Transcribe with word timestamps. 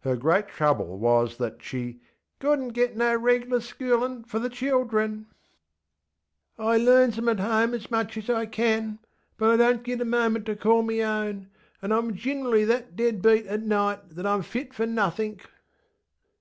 Her 0.00 0.16
great 0.16 0.48
trouble 0.48 0.98
was 0.98 1.36
that 1.36 1.62
she 1.62 2.00
ŌĆścouldnŌĆÖt 2.40 2.72
git 2.72 2.96
no 2.96 3.16
regŌĆÖlar 3.16 3.46
schoolinŌĆÖ 3.62 4.26
for 4.26 4.40
the 4.40 4.48
children. 4.50 5.26
ŌĆÖ 6.58 6.64
ŌĆśI 6.80 6.84
learns 6.84 7.16
ŌĆÖem 7.16 7.30
at 7.30 7.38
home 7.38 7.74
as 7.74 7.88
much 7.88 8.16
as 8.16 8.28
I 8.28 8.46
can. 8.46 8.98
But 9.38 9.60
I 9.60 9.64
donŌĆÖt 9.72 9.82
git 9.84 10.00
a 10.00 10.04
minute 10.04 10.46
to 10.46 10.56
call 10.56 10.82
me 10.82 11.00
own; 11.00 11.48
anŌĆÖ 11.80 12.10
IŌĆÖm 12.10 12.18
ginerally 12.18 12.66
that 12.66 12.96
dead 12.96 13.22
beat 13.22 13.46
at 13.46 13.62
night 13.62 14.10
that 14.16 14.26
IŌĆÖm 14.26 14.44
fit 14.44 14.74
for 14.74 14.84
nothink. 14.86 15.48